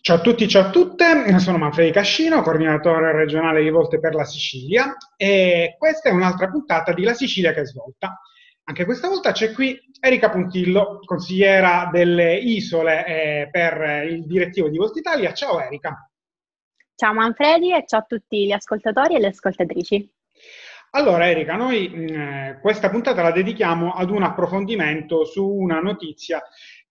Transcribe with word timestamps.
Ciao 0.00 0.16
a 0.16 0.20
tutti, 0.22 0.48
ciao 0.48 0.68
a 0.68 0.70
tutte, 0.70 1.38
sono 1.40 1.58
Manfredi 1.58 1.90
Cascino, 1.90 2.40
coordinatore 2.40 3.12
regionale 3.12 3.62
di 3.62 3.68
Volte 3.68 4.00
per 4.00 4.14
la 4.14 4.24
Sicilia 4.24 4.96
e 5.14 5.76
questa 5.78 6.08
è 6.08 6.12
un'altra 6.12 6.48
puntata 6.48 6.94
di 6.94 7.02
La 7.02 7.12
Sicilia 7.12 7.52
che 7.52 7.60
è 7.60 7.66
svolta. 7.66 8.18
Anche 8.64 8.86
questa 8.86 9.08
volta 9.08 9.32
c'è 9.32 9.52
qui 9.52 9.78
Erika 10.00 10.30
Puntillo, 10.30 11.00
consigliera 11.04 11.90
delle 11.92 12.34
isole 12.36 13.04
eh, 13.04 13.48
per 13.50 14.06
il 14.06 14.24
direttivo 14.24 14.70
di 14.70 14.78
Volta 14.78 15.00
Italia. 15.00 15.34
Ciao 15.34 15.60
Erika. 15.60 16.10
Ciao 16.94 17.12
Manfredi 17.12 17.74
e 17.74 17.84
ciao 17.86 18.00
a 18.00 18.06
tutti 18.08 18.46
gli 18.46 18.52
ascoltatori 18.52 19.16
e 19.16 19.18
le 19.18 19.26
ascoltatrici. 19.26 20.10
Allora 20.92 21.28
Erika, 21.28 21.56
noi 21.56 21.88
mh, 21.88 22.12
mm, 22.12 22.60
questa 22.62 22.88
puntata 22.88 23.20
la 23.20 23.32
dedichiamo 23.32 23.92
ad 23.92 24.08
un 24.08 24.22
approfondimento 24.22 25.26
su 25.26 25.46
una 25.46 25.80
notizia 25.80 26.42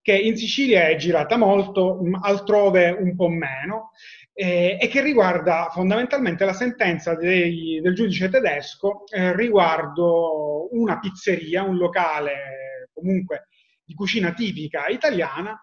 che 0.08 0.18
in 0.18 0.38
Sicilia 0.38 0.88
è 0.88 0.96
girata 0.96 1.36
molto, 1.36 2.00
altrove 2.21 2.92
un 2.92 3.14
po' 3.18 3.28
meno, 3.28 3.92
eh, 4.32 4.77
e 4.80 4.88
che 4.88 5.02
riguarda 5.02 5.68
fondamentalmente 5.70 6.45
la 6.45 6.54
sentenza 6.54 7.14
dei, 7.14 7.81
del 7.81 7.94
giudice 7.94 8.30
tedesco 8.30 9.04
eh, 9.09 9.36
riguardo 9.36 10.73
una 10.73 10.98
pizzeria, 11.00 11.64
un 11.64 11.76
locale 11.76 12.88
comunque 12.94 13.50
di 13.84 13.94
cucina 13.95 14.31
tipica 14.31 14.88
italiana, 14.88 15.59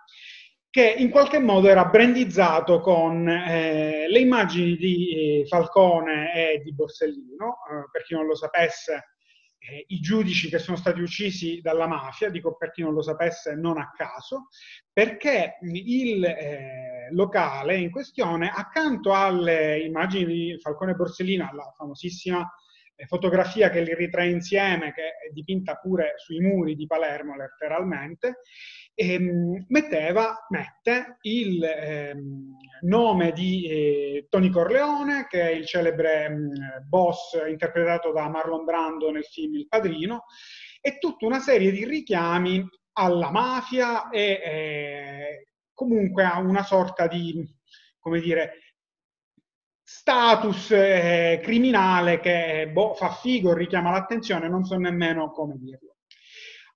che 0.68 0.94
in 0.94 1.08
qualche 1.08 1.38
modo 1.38 1.70
era 1.70 1.86
brandizzato 1.86 2.80
con 2.80 3.26
eh, 3.26 4.04
le 4.10 4.18
immagini 4.18 4.76
di 4.76 5.40
eh, 5.40 5.46
Falcone 5.46 6.34
e 6.34 6.60
di 6.62 6.74
Borsellino. 6.74 7.46
Eh, 7.46 7.88
per 7.90 8.02
chi 8.02 8.12
non 8.12 8.26
lo 8.26 8.34
sapesse, 8.34 9.13
eh, 9.66 9.84
i 9.88 10.00
giudici 10.00 10.48
che 10.48 10.58
sono 10.58 10.76
stati 10.76 11.00
uccisi 11.00 11.60
dalla 11.60 11.86
mafia, 11.86 12.28
dico 12.28 12.56
per 12.56 12.70
chi 12.70 12.82
non 12.82 12.92
lo 12.92 13.02
sapesse 13.02 13.54
non 13.54 13.78
a 13.78 13.90
caso, 13.96 14.48
perché 14.92 15.58
il 15.62 16.24
eh, 16.24 17.08
locale 17.12 17.76
in 17.76 17.90
questione, 17.90 18.50
accanto 18.54 19.12
alle 19.14 19.78
immagini 19.80 20.26
di 20.26 20.58
Falcone 20.60 20.94
Borsellino, 20.94 21.48
alla 21.48 21.72
famosissima 21.76 22.46
eh, 22.96 23.06
fotografia 23.06 23.70
che 23.70 23.80
li 23.80 23.94
ritrae 23.94 24.30
insieme, 24.30 24.92
che 24.92 25.02
è 25.02 25.32
dipinta 25.32 25.76
pure 25.76 26.14
sui 26.16 26.40
muri 26.40 26.74
di 26.76 26.86
Palermo 26.86 27.34
letteralmente, 27.36 28.40
ehm, 28.94 29.66
metteva, 29.68 30.46
mette 30.48 31.18
il 31.22 31.62
ehm, 31.62 32.56
nome 32.82 33.32
di 33.32 33.66
eh, 33.66 34.26
Tony 34.28 34.50
Corleone, 34.50 35.26
che 35.28 35.42
è 35.42 35.50
il 35.50 35.66
celebre 35.66 36.28
mh, 36.28 36.34
mm, 36.34 36.88
boss 36.88 37.36
interpretato 37.48 38.12
da 38.12 38.28
Marlon 38.28 38.64
Brando 38.64 39.10
nel 39.10 39.24
film 39.24 39.54
Il 39.54 39.68
Padrino, 39.68 40.24
e 40.80 40.98
tutta 40.98 41.26
una 41.26 41.40
serie 41.40 41.70
di 41.70 41.84
richiami 41.84 42.66
alla 42.92 43.30
mafia 43.30 44.08
e 44.10 44.20
eh, 44.20 45.46
comunque 45.72 46.24
a 46.24 46.38
una 46.38 46.62
sorta 46.62 47.06
di, 47.06 47.44
come 47.98 48.20
dire, 48.20 48.58
status 49.82 50.70
eh, 50.70 51.40
criminale 51.42 52.20
che 52.20 52.70
boh, 52.72 52.94
fa 52.94 53.10
figo, 53.10 53.52
richiama 53.52 53.90
l'attenzione, 53.90 54.48
non 54.48 54.64
so 54.64 54.76
nemmeno 54.76 55.30
come 55.30 55.56
dirlo. 55.58 55.93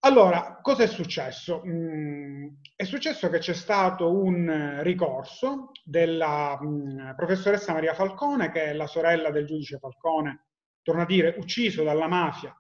Allora, 0.01 0.61
cosa 0.63 0.85
è 0.85 0.87
successo? 0.87 1.63
Mm, 1.67 2.47
è 2.77 2.85
successo 2.85 3.29
che 3.29 3.39
c'è 3.39 3.53
stato 3.53 4.13
un 4.13 4.79
ricorso 4.83 5.73
della 5.83 6.57
mm, 6.63 7.15
professoressa 7.17 7.73
Maria 7.73 7.95
Falcone, 7.95 8.51
che 8.53 8.67
è 8.67 8.73
la 8.75 8.87
sorella 8.87 9.31
del 9.31 9.45
giudice 9.47 9.79
Falcone, 9.79 10.47
torna 10.83 11.03
a 11.03 11.07
dire, 11.07 11.35
ucciso 11.39 11.83
dalla 11.83 12.07
mafia 12.07 12.55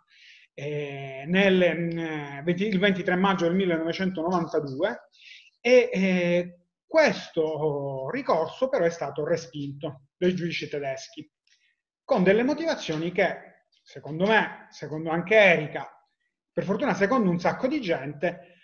eh, 0.53 1.25
nel, 1.29 1.77
mm, 1.77 2.45
20, 2.45 2.67
il 2.67 2.79
23 2.81 3.15
maggio 3.15 3.47
del 3.47 3.55
1992 3.55 5.09
e 5.61 5.91
eh, 5.93 6.61
questo 6.85 8.11
ricorso 8.11 8.69
però 8.69 8.85
è 8.85 8.91
stato 8.91 9.25
respinto 9.25 10.09
dai 10.17 10.35
giudici 10.35 10.69
tedeschi 10.69 11.31
con 12.03 12.25
delle 12.25 12.43
motivazioni 12.43 13.13
che, 13.13 13.67
secondo 13.83 14.27
me, 14.27 14.67
secondo 14.71 15.11
anche 15.11 15.37
Erika, 15.37 15.98
per 16.59 16.67
fortuna 16.67 16.93
secondo 16.93 17.31
un 17.31 17.39
sacco 17.39 17.69
di 17.69 17.81
gente, 17.81 18.57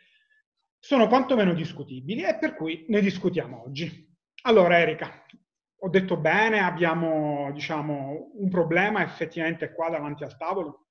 sono 0.81 1.07
quantomeno 1.07 1.55
discutibili 1.55 2.25
e 2.25 2.37
per 2.39 2.57
cui 2.57 2.87
ne 2.89 3.01
discutiamo 3.01 3.63
oggi. 3.63 4.13
Allora 4.43 4.81
Erika, 4.81 5.25
ho 5.79 5.89
detto 5.89 6.17
bene, 6.17 6.59
abbiamo 6.59 7.53
diciamo, 7.53 8.33
un 8.35 8.49
problema 8.51 9.05
effettivamente 9.05 9.73
qua 9.73 9.91
davanti 9.91 10.25
al 10.25 10.37
tavolo? 10.37 10.89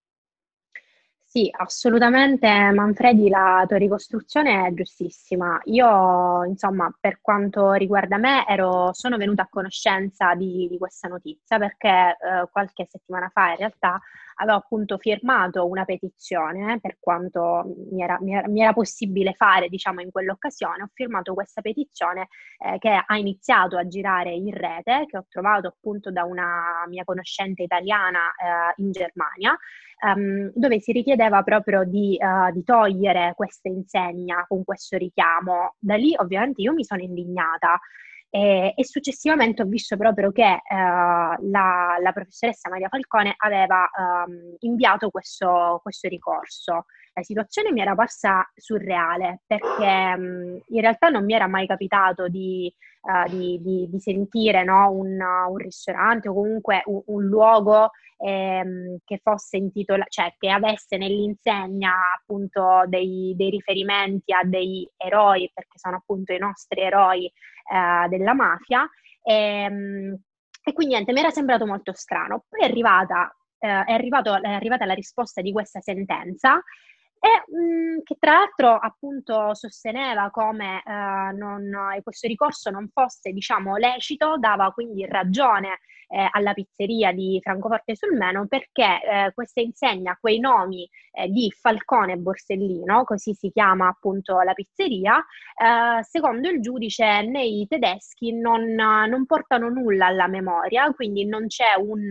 Sì, 1.35 1.49
assolutamente 1.51 2.47
Manfredi, 2.47 3.27
la 3.27 3.65
tua 3.67 3.77
ricostruzione 3.77 4.67
è 4.67 4.73
giustissima. 4.75 5.59
Io, 5.63 6.43
insomma, 6.45 6.95
per 6.99 7.21
quanto 7.21 7.71
riguarda 7.71 8.17
me, 8.17 8.45
ero, 8.47 8.93
sono 8.93 9.17
venuta 9.17 9.41
a 9.41 9.47
conoscenza 9.49 10.35
di, 10.35 10.67
di 10.69 10.77
questa 10.77 11.07
notizia 11.07 11.57
perché 11.57 11.89
eh, 11.89 12.47
qualche 12.51 12.85
settimana 12.87 13.31
fa 13.33 13.49
in 13.49 13.55
realtà 13.57 13.99
avevo 14.35 14.57
appunto 14.57 14.97
firmato 14.97 15.67
una 15.67 15.85
petizione 15.85 16.79
per 16.79 16.97
quanto 16.99 17.63
mi 17.91 18.01
era, 18.03 18.17
mi 18.21 18.33
era, 18.35 18.47
mi 18.47 18.61
era 18.61 18.73
possibile 18.73 19.33
fare, 19.33 19.69
diciamo, 19.69 20.01
in 20.01 20.11
quell'occasione. 20.11 20.83
Ho 20.83 20.89
firmato 20.93 21.33
questa 21.33 21.61
petizione 21.61 22.27
eh, 22.59 22.77
che 22.77 22.89
ha 23.05 23.17
iniziato 23.17 23.77
a 23.77 23.87
girare 23.87 24.31
in 24.33 24.51
rete, 24.55 25.05
che 25.07 25.17
ho 25.17 25.25
trovato 25.29 25.67
appunto 25.67 26.11
da 26.11 26.23
una 26.25 26.85
mia 26.87 27.03
conoscente 27.03 27.63
italiana 27.63 28.31
eh, 28.31 28.81
in 28.83 28.91
Germania, 28.91 29.57
ehm, 30.03 30.51
dove 30.55 30.79
si 30.79 30.91
richiedeva 31.23 31.43
proprio 31.43 31.83
di, 31.83 32.17
uh, 32.19 32.51
di 32.51 32.63
togliere 32.63 33.33
questa 33.35 33.69
insegna 33.69 34.45
con 34.47 34.63
questo 34.63 34.97
richiamo. 34.97 35.75
Da 35.79 35.95
lì 35.95 36.13
ovviamente 36.17 36.61
io 36.61 36.73
mi 36.73 36.83
sono 36.83 37.01
indignata 37.01 37.79
e, 38.29 38.73
e 38.75 38.85
successivamente 38.85 39.61
ho 39.61 39.65
visto 39.65 39.95
proprio 39.95 40.31
che 40.31 40.53
eh, 40.53 40.59
la, 40.75 41.97
la, 42.01 42.11
professoressa 42.11 42.67
Maria 42.67 42.87
Falcone 42.89 43.35
aveva 43.37 43.87
um, 43.95 44.55
inviato 44.61 45.11
questo, 45.11 45.79
questo, 45.83 46.07
ricorso. 46.07 46.85
La 47.13 47.21
situazione 47.21 47.71
mi 47.71 47.81
era 47.81 47.93
parsa 47.93 48.43
surreale 48.55 49.41
perché 49.45 50.15
um, 50.17 50.59
in 50.67 50.81
realtà 50.81 51.09
non 51.09 51.25
mi 51.25 51.33
era 51.33 51.45
mai 51.45 51.67
capitato 51.67 52.27
di, 52.27 52.73
uh, 53.01 53.29
di, 53.29 53.61
di, 53.61 53.87
di 53.87 53.99
sentire 53.99 54.63
no, 54.63 54.89
un, 54.89 55.19
un, 55.21 55.57
ristorante 55.57 56.27
o 56.27 56.33
comunque 56.33 56.81
un, 56.85 57.03
un 57.05 57.23
luogo 57.25 57.91
ehm, 58.23 58.97
che 59.03 59.19
fosse 59.21 59.57
intitolato, 59.57 60.09
cioè 60.09 60.33
che 60.37 60.49
avesse 60.49 60.97
nell'insegna 60.97 61.93
appunto 62.17 62.83
dei, 62.87 63.33
dei 63.35 63.49
riferimenti 63.49 64.31
a 64.33 64.43
dei 64.43 64.89
eroi, 64.95 65.51
perché 65.53 65.77
sono 65.77 65.97
appunto 65.97 66.31
i 66.33 66.37
nostri 66.37 66.81
eroi 66.81 67.25
eh, 67.25 68.07
della 68.07 68.33
mafia. 68.33 68.89
E, 69.21 69.33
ehm, 69.33 70.17
e 70.65 70.73
quindi 70.73 70.93
niente, 70.93 71.11
mi 71.11 71.19
era 71.19 71.29
sembrato 71.31 71.65
molto 71.65 71.93
strano. 71.93 72.45
Poi 72.47 72.61
è 72.61 72.65
arrivata, 72.65 73.35
eh, 73.59 73.83
è, 73.83 73.91
arrivato, 73.91 74.41
è 74.41 74.49
arrivata 74.49 74.85
la 74.85 74.93
risposta 74.93 75.41
di 75.41 75.51
questa 75.51 75.81
sentenza 75.81 76.61
e 77.23 77.43
mh, 77.47 77.57
mm, 77.57 77.97
che 78.03 78.17
tra 78.19 78.33
l'altro 78.33 78.77
appunto 78.77 79.53
sosteneva 79.53 80.29
come 80.29 80.83
eh, 80.85 81.31
non, 81.33 81.71
questo 82.03 82.27
ricorso 82.27 82.69
non 82.69 82.89
fosse 82.91 83.31
diciamo 83.31 83.77
lecito, 83.77 84.37
dava 84.37 84.71
quindi 84.71 85.05
ragione 85.05 85.79
eh, 86.09 86.27
alla 86.29 86.51
pizzeria 86.53 87.13
di 87.13 87.39
Francoforte 87.41 87.95
sul 87.95 88.17
Meno 88.17 88.45
perché 88.47 88.99
eh, 89.01 89.31
questa 89.33 89.61
insegna 89.61 90.17
quei 90.19 90.39
nomi 90.39 90.85
eh, 91.13 91.29
di 91.29 91.49
Falcone 91.49 92.13
e 92.13 92.17
Borsellino, 92.17 93.05
così 93.05 93.33
si 93.33 93.49
chiama 93.51 93.87
appunto 93.87 94.41
la 94.41 94.53
pizzeria, 94.53 95.17
eh, 95.17 96.03
secondo 96.03 96.49
il 96.49 96.59
giudice 96.59 97.21
nei 97.21 97.65
tedeschi 97.69 98.33
non, 98.33 98.65
non 98.73 99.25
portano 99.25 99.69
nulla 99.69 100.07
alla 100.07 100.27
memoria, 100.27 100.91
quindi 100.91 101.25
non 101.25 101.47
c'è 101.47 101.75
un 101.77 102.09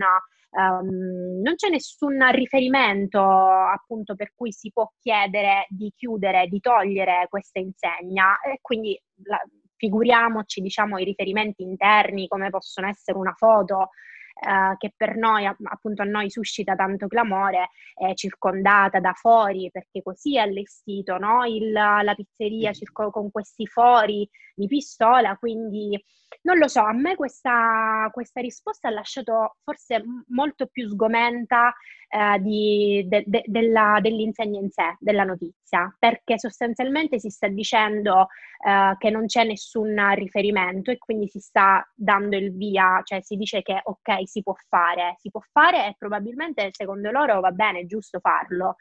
Um, 0.54 1.40
non 1.40 1.54
c'è 1.54 1.70
nessun 1.70 2.18
riferimento 2.30 3.18
appunto 3.20 4.14
per 4.14 4.32
cui 4.34 4.52
si 4.52 4.70
può 4.70 4.92
chiedere 5.00 5.64
di 5.70 5.90
chiudere, 5.96 6.46
di 6.46 6.60
togliere 6.60 7.26
questa 7.28 7.58
insegna. 7.58 8.38
E 8.40 8.58
quindi 8.60 9.00
la, 9.24 9.40
figuriamoci 9.76 10.60
diciamo 10.60 10.98
i 10.98 11.04
riferimenti 11.04 11.62
interni 11.62 12.28
come 12.28 12.50
possono 12.50 12.86
essere 12.86 13.18
una 13.18 13.34
foto 13.36 13.88
eh, 14.34 14.76
che 14.78 14.92
per 14.96 15.16
noi, 15.16 15.46
appunto 15.46 16.02
a 16.02 16.06
noi 16.06 16.30
suscita 16.30 16.74
tanto 16.74 17.06
clamore, 17.06 17.70
è 17.94 18.14
circondata 18.14 19.00
da 19.00 19.12
fori, 19.12 19.70
perché 19.70 20.02
così 20.02 20.36
è 20.36 20.40
allestito 20.40 21.18
no? 21.18 21.44
Il, 21.44 21.72
la 21.72 22.14
pizzeria 22.14 22.72
circo, 22.72 23.10
con 23.10 23.30
questi 23.30 23.66
fori 23.66 24.28
di 24.54 24.66
pistola, 24.66 25.36
quindi 25.36 26.02
non 26.42 26.58
lo 26.58 26.68
so, 26.68 26.80
a 26.80 26.92
me 26.92 27.14
questa, 27.14 28.08
questa 28.12 28.40
risposta 28.40 28.88
ha 28.88 28.92
lasciato 28.92 29.56
forse 29.62 30.02
molto 30.28 30.66
più 30.66 30.88
sgomenta 30.88 31.72
eh, 32.08 32.38
di, 32.40 33.04
de, 33.06 33.24
de, 33.26 33.42
della, 33.46 33.98
dell'insegna 34.00 34.58
in 34.58 34.70
sé, 34.70 34.96
della 34.98 35.24
notizia, 35.24 35.94
perché 35.98 36.38
sostanzialmente 36.38 37.18
si 37.18 37.28
sta 37.30 37.48
dicendo 37.48 38.28
eh, 38.66 38.96
che 38.98 39.10
non 39.10 39.26
c'è 39.26 39.44
nessun 39.44 39.94
riferimento 40.14 40.90
e 40.90 40.98
quindi 40.98 41.28
si 41.28 41.40
sta 41.40 41.86
dando 41.94 42.36
il 42.36 42.54
via, 42.54 43.00
cioè 43.04 43.20
si 43.22 43.36
dice 43.36 43.62
che 43.62 43.80
ok, 43.82 44.21
si 44.26 44.42
può 44.42 44.54
fare, 44.68 45.16
si 45.18 45.30
può 45.30 45.40
fare 45.50 45.86
e 45.88 45.94
probabilmente 45.98 46.70
secondo 46.72 47.10
loro 47.10 47.40
va 47.40 47.50
bene, 47.50 47.80
è 47.80 47.86
giusto 47.86 48.20
farlo. 48.20 48.76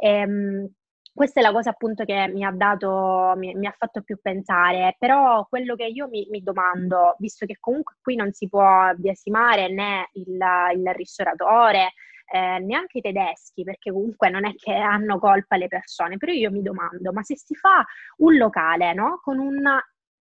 Ehm, 0.00 0.68
questa 1.14 1.40
è 1.40 1.42
la 1.42 1.52
cosa 1.52 1.70
appunto 1.70 2.04
che 2.04 2.28
mi 2.28 2.42
ha 2.42 2.50
dato, 2.50 3.34
mi, 3.36 3.54
mi 3.54 3.66
ha 3.66 3.74
fatto 3.76 4.02
più 4.02 4.18
pensare, 4.20 4.96
però 4.98 5.46
quello 5.46 5.74
che 5.74 5.84
io 5.84 6.08
mi, 6.08 6.26
mi, 6.30 6.42
domando, 6.42 7.16
visto 7.18 7.44
che 7.44 7.58
comunque 7.60 7.96
qui 8.00 8.16
non 8.16 8.32
si 8.32 8.48
può 8.48 8.90
biasimare 8.96 9.68
né 9.68 10.08
il, 10.14 10.38
il 10.74 10.92
ristoratore, 10.94 11.92
eh, 12.32 12.58
neanche 12.60 12.98
i 12.98 13.00
tedeschi, 13.02 13.62
perché 13.62 13.92
comunque 13.92 14.30
non 14.30 14.46
è 14.46 14.54
che 14.54 14.72
hanno 14.74 15.18
colpa 15.18 15.56
le 15.56 15.68
persone, 15.68 16.16
però 16.16 16.32
io 16.32 16.50
mi 16.50 16.62
domando, 16.62 17.12
ma 17.12 17.22
se 17.22 17.36
si 17.36 17.54
fa 17.54 17.84
un 18.18 18.36
locale, 18.38 18.94
no? 18.94 19.20
Con 19.22 19.38
un 19.38 19.62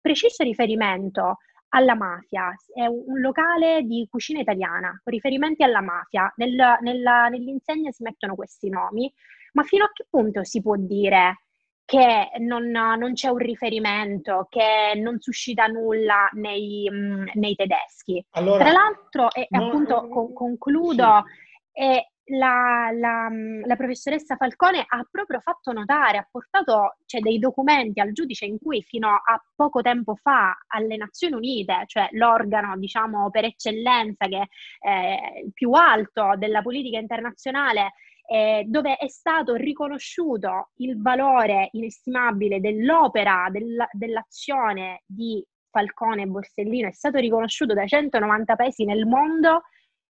preciso 0.01 0.43
riferimento 0.43 1.37
alla 1.71 1.95
mafia, 1.95 2.55
è 2.73 2.87
un 2.87 3.21
locale 3.21 3.83
di 3.83 4.07
cucina 4.11 4.41
italiana, 4.41 5.01
con 5.03 5.13
riferimenti 5.13 5.63
alla 5.63 5.81
mafia, 5.81 6.33
nel, 6.37 6.57
nella, 6.81 7.29
nell'insegna 7.29 7.91
si 7.91 8.03
mettono 8.03 8.35
questi 8.35 8.69
nomi, 8.69 9.13
ma 9.53 9.63
fino 9.65 9.85
a 9.85 9.91
che 9.93 10.07
punto 10.09 10.45
si 10.45 10.63
può 10.63 10.77
dire 10.77 11.43
che 11.85 12.31
non, 12.41 12.67
non 12.67 13.15
c'è 13.15 13.29
un 13.29 13.39
riferimento, 13.39 14.47
che 14.51 14.93
non 15.01 15.21
suscita 15.21 15.67
nulla 15.67 16.29
nei, 16.33 16.87
mh, 16.91 17.31
nei 17.35 17.55
tedeschi? 17.55 18.23
Allora, 18.33 18.65
Tra 18.65 18.73
l'altro, 18.73 19.33
e 19.33 19.47
no, 19.51 19.67
appunto 19.67 20.03
no, 20.03 20.09
con, 20.09 20.33
concludo, 20.35 21.25
sì. 21.25 21.81
è 21.83 22.07
la, 22.29 22.91
la, 22.93 23.29
la, 23.65 23.77
professoressa 23.77 24.37
Falcone 24.37 24.85
ha 24.87 25.07
proprio 25.11 25.41
fatto 25.41 25.73
notare, 25.73 26.19
ha 26.19 26.29
portato 26.31 26.97
cioè, 27.07 27.21
dei 27.21 27.39
documenti 27.39 28.01
al 28.01 28.13
giudice 28.13 28.45
in 28.45 28.59
cui 28.59 28.83
fino 28.83 29.09
a 29.09 29.43
poco 29.55 29.81
tempo 29.81 30.15
fa 30.17 30.57
alle 30.69 30.97
Nazioni 30.97 31.35
Unite, 31.35 31.85
cioè 31.87 32.09
l'organo 32.13 32.77
diciamo 32.77 33.31
per 33.31 33.45
eccellenza 33.45 34.27
che 34.27 34.49
è 34.79 35.41
il 35.45 35.53
più 35.53 35.73
alto 35.73 36.35
della 36.37 36.63
politica 36.63 36.99
internazionale, 36.99 37.93
eh, 38.27 38.65
dove 38.67 38.97
è 38.97 39.09
stato 39.09 39.55
riconosciuto 39.55 40.71
il 40.77 41.01
valore 41.01 41.69
inestimabile 41.73 42.61
dell'opera, 42.61 43.49
della, 43.51 43.89
dell'azione 43.93 45.03
di 45.07 45.45
Falcone 45.71 46.23
e 46.23 46.27
Borsellino, 46.27 46.89
è 46.89 46.93
stato 46.93 47.19
riconosciuto 47.19 47.73
da 47.75 47.87
190 47.87 48.57
paesi 48.57 48.85
nel 48.85 49.07
mondo 49.07 49.63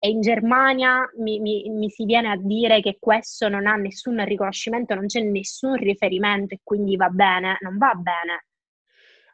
e 0.04 0.10
in 0.10 0.20
Germania 0.20 1.08
mi, 1.20 1.40
mi, 1.40 1.70
mi, 1.70 1.88
si 1.92 2.06
viene 2.06 2.32
a 2.32 2.36
dire 2.36 2.82
che 2.82 2.98
questo 3.00 3.48
non 3.50 3.68
ha 3.68 3.76
nessun 3.76 4.26
riconoscimento, 4.26 4.96
non 4.96 5.06
c'è 5.06 5.22
nessun 5.22 5.76
riferimento 5.76 6.56
e 6.56 6.62
quindi 6.64 6.96
va 6.96 7.10
bene, 7.10 7.58
non 7.60 7.78
va 7.78 7.94
bene. 7.94 8.46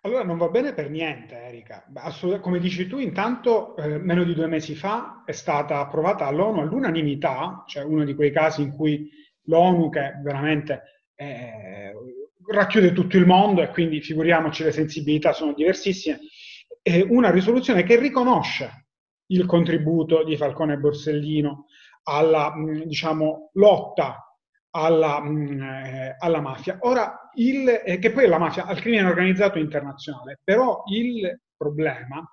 Allora 0.02 0.26
non 0.26 0.38
va 0.38 0.50
bene 0.50 0.74
per 0.74 0.90
niente, 0.90 1.42
Erika. 1.42 1.86
Assolut- 1.94 2.42
come 2.42 2.60
dici 2.60 2.86
tu, 2.86 3.00
intanto 3.00 3.78
eh, 3.78 3.98
meno 3.98 4.26
di 4.26 4.34
due 4.34 4.48
mesi 4.48 4.76
fa 4.76 5.24
è 5.26 5.32
stata 5.32 5.80
approvata 5.80 6.26
all'ONU 6.26 6.60
all'unanimità, 6.60 7.64
cioè 7.66 7.86
uno 7.86 8.04
di 8.04 8.14
quei 8.14 8.32
casi 8.32 8.62
in 8.62 8.72
cui 8.74 9.10
l'ONU, 9.44 9.90
che 9.90 10.20
veramente 10.22 10.82
eh, 11.16 11.94
racchiude 12.46 12.92
tutto 12.92 13.16
il 13.16 13.26
mondo 13.26 13.62
e 13.62 13.70
quindi 13.70 14.02
figuriamoci 14.02 14.66
le 14.66 14.74
sensibilità 14.74 15.32
sono 15.32 15.54
diversissime, 15.54 16.20
è 16.82 17.00
una 17.08 17.32
risoluzione 17.32 17.84
che 17.84 17.98
riconosce 17.98 18.87
il 19.28 19.46
contributo 19.46 20.24
di 20.24 20.38
Falcone 20.38 20.74
e 20.74 20.78
Borsellino 20.78 21.66
alla 22.04 22.54
diciamo, 22.86 23.52
lotta 23.54 24.28
alla, 24.72 25.22
eh, 25.24 26.16
alla, 26.18 26.42
mafia. 26.42 26.78
Ora, 26.82 27.30
il, 27.36 27.68
eh, 27.86 28.00
che 28.00 28.12
poi 28.12 28.26
è 28.26 28.28
la 28.28 28.38
mafia, 28.38 28.66
al 28.66 28.80
crimine 28.80 29.08
organizzato 29.08 29.58
internazionale, 29.58 30.40
però 30.44 30.84
il 30.88 31.42
problema 31.56 32.26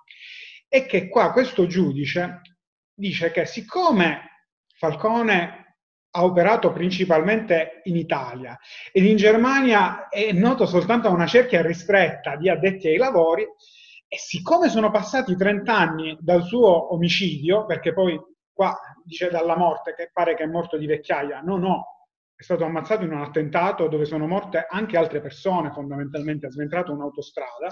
è 0.67 0.85
che 0.85 1.07
qua 1.09 1.31
questo 1.31 1.65
giudice 1.67 2.41
dice 2.93 3.31
che 3.31 3.45
siccome 3.45 4.47
Falcone 4.77 5.77
ha 6.11 6.23
operato 6.23 6.71
principalmente 6.71 7.81
in 7.85 7.97
Italia 7.97 8.57
ed 8.91 9.05
in 9.05 9.17
Germania 9.17 10.07
è 10.07 10.31
noto 10.31 10.65
soltanto 10.65 11.07
a 11.07 11.11
una 11.11 11.27
cerchia 11.27 11.61
ristretta 11.61 12.37
di 12.37 12.49
addetti 12.49 12.87
ai 12.87 12.97
lavori, 12.97 13.45
e 14.15 14.17
siccome 14.17 14.69
sono 14.69 14.91
passati 14.91 15.35
30 15.35 15.77
anni 15.77 16.17
dal 16.21 16.43
suo 16.43 16.93
omicidio, 16.93 17.65
perché 17.65 17.91
poi 17.91 18.17
qua 18.53 18.79
dice 19.03 19.29
dalla 19.29 19.57
morte 19.57 19.93
che 19.93 20.09
pare 20.13 20.35
che 20.35 20.43
è 20.43 20.47
morto 20.47 20.77
di 20.77 20.85
vecchiaia, 20.85 21.41
no, 21.41 21.57
no, 21.57 21.85
è 22.33 22.41
stato 22.41 22.63
ammazzato 22.63 23.03
in 23.03 23.11
un 23.11 23.21
attentato 23.21 23.89
dove 23.89 24.05
sono 24.05 24.25
morte 24.25 24.67
anche 24.69 24.95
altre 24.95 25.19
persone, 25.19 25.71
fondamentalmente 25.71 26.45
ha 26.45 26.49
sventrato 26.49 26.93
un'autostrada. 26.93 27.67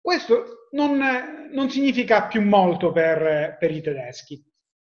Questo 0.00 0.68
non, 0.70 1.00
non 1.52 1.70
significa 1.70 2.28
più 2.28 2.42
molto 2.42 2.92
per, 2.92 3.56
per 3.58 3.70
i 3.72 3.82
tedeschi, 3.82 4.40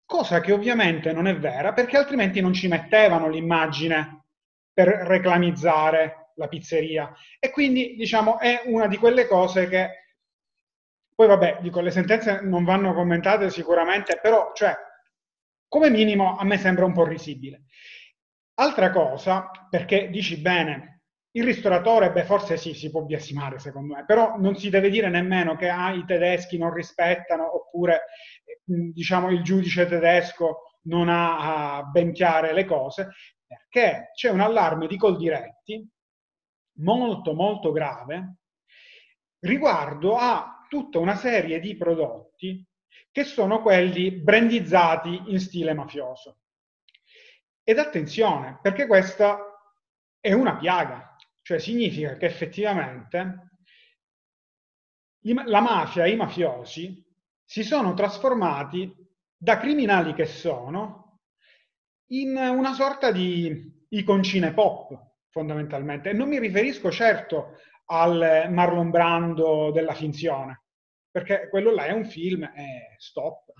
cosa 0.06 0.40
che 0.40 0.54
ovviamente 0.54 1.12
non 1.12 1.28
è 1.28 1.38
vera 1.38 1.74
perché 1.74 1.98
altrimenti 1.98 2.40
non 2.40 2.54
ci 2.54 2.70
mettevano 2.70 3.28
l'immagine 3.28 4.28
per 4.74 4.88
reclamizzare 4.88 6.26
la 6.36 6.48
pizzeria. 6.48 7.14
E 7.40 7.50
quindi, 7.52 7.96
diciamo, 7.96 8.40
è 8.40 8.64
una 8.66 8.88
di 8.88 8.98
quelle 8.98 9.28
cose 9.28 9.68
che... 9.68 10.05
Poi 11.16 11.28
vabbè, 11.28 11.60
dico, 11.62 11.80
le 11.80 11.92
sentenze 11.92 12.42
non 12.42 12.66
vanno 12.66 12.94
commentate 12.94 13.50
sicuramente, 13.50 14.20
però, 14.22 14.52
cioè, 14.54 14.76
come 15.68 15.90
minimo 15.90 16.36
a 16.36 16.44
me 16.44 16.58
sembra 16.58 16.86
un 16.86 16.94
po' 16.94 17.06
risibile. 17.06 17.64
Altra 18.56 18.90
cosa, 18.92 19.50
perché 19.70 20.10
dici 20.10 20.38
bene, 20.42 21.04
il 21.32 21.44
ristoratore, 21.44 22.12
beh, 22.12 22.24
forse 22.24 22.58
sì, 22.58 22.74
si 22.74 22.90
può 22.90 23.02
biasimare 23.02 23.60
secondo 23.60 23.96
me, 23.96 24.06
però 24.06 24.38
non 24.38 24.56
si 24.56 24.70
deve 24.70 24.90
dire 24.90 25.10
nemmeno 25.10 25.56
che 25.56 25.68
ah, 25.70 25.94
i 25.94 26.06
tedeschi 26.06 26.58
non 26.58 26.74
rispettano 26.74 27.56
oppure 27.56 28.04
diciamo 28.64 29.30
il 29.30 29.44
giudice 29.44 29.86
tedesco 29.86 30.80
non 30.84 31.08
ha 31.10 31.84
ben 31.92 32.14
chiare 32.14 32.54
le 32.54 32.64
cose, 32.66 33.10
perché 33.46 34.12
c'è 34.14 34.30
un 34.30 34.40
allarme 34.40 34.88
di 34.88 34.98
Coldiretti 34.98 35.88
molto 36.78 37.34
molto 37.34 37.72
grave 37.72 38.36
riguardo 39.40 40.16
a 40.18 40.55
tutta 40.68 41.00
una 41.00 41.16
serie 41.16 41.60
di 41.60 41.76
prodotti 41.76 42.66
che 43.12 43.24
sono 43.24 43.62
quelli 43.62 44.12
brandizzati 44.12 45.24
in 45.28 45.40
stile 45.40 45.74
mafioso. 45.74 46.40
Ed 47.64 47.80
attenzione, 47.80 48.60
perché 48.62 48.88
questa 48.88 49.40
è 50.20 50.34
una 50.34 50.58
piaga, 50.58 51.16
cioè 51.42 51.60
significa 51.60 52.18
che 52.18 52.26
effettivamente 52.26 53.50
la 55.22 55.62
mafia 55.62 56.06
e 56.06 56.12
i 56.12 56.16
mafiosi 56.16 57.04
si 57.44 57.64
sono 57.64 57.94
trasformati 57.94 58.94
da 59.38 59.58
criminali 59.58 60.14
che 60.14 60.26
sono 60.26 61.22
in 62.10 62.36
una 62.36 62.74
sorta 62.74 63.12
di 63.12 63.86
iconcine 63.90 64.54
pop 64.54 65.14
fondamentalmente. 65.30 66.10
E 66.10 66.14
non 66.14 66.28
mi 66.28 66.40
riferisco 66.40 66.92
certo 66.92 67.60
al 67.86 68.48
Marlon 68.50 68.90
Brando 68.90 69.72
della 69.72 69.94
finzione, 69.94 70.64
perché 71.12 71.48
quello 71.50 71.72
là 71.72 71.86
è 71.86 71.92
un 71.92 72.06
film 72.06 72.44
e 72.44 72.96
stop. 72.98 73.54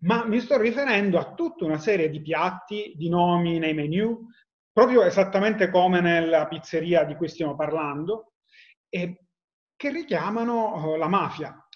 Ma 0.00 0.24
mi 0.24 0.40
sto 0.40 0.60
riferendo 0.60 1.18
a 1.18 1.34
tutta 1.34 1.64
una 1.64 1.78
serie 1.78 2.08
di 2.08 2.22
piatti, 2.22 2.92
di 2.96 3.08
nomi 3.08 3.58
nei 3.58 3.74
menu, 3.74 4.26
proprio 4.72 5.02
esattamente 5.02 5.70
come 5.70 6.00
nella 6.00 6.46
pizzeria 6.46 7.04
di 7.04 7.16
cui 7.16 7.28
stiamo 7.28 7.56
parlando, 7.56 8.34
e 8.88 9.24
che 9.76 9.90
richiamano 9.90 10.94
eh, 10.94 10.98
la 10.98 11.08
mafia. 11.08 11.68